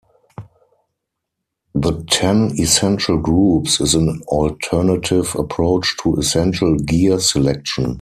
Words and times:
The 1.75 2.03
"Ten 2.09 2.49
Essential 2.59 3.19
Groups" 3.21 3.79
is 3.79 3.93
an 3.93 4.23
alternative 4.29 5.35
approach 5.35 5.95
to 6.01 6.15
essential 6.15 6.75
gear 6.77 7.19
selection. 7.19 7.85